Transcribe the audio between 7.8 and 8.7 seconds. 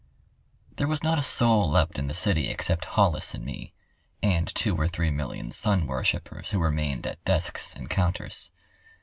counters.